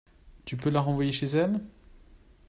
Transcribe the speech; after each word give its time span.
Tu 0.45 0.57
peux 0.57 0.71
la 0.71 0.81
renvoyer 0.81 1.11
chez 1.11 1.27
elle? 1.27 1.61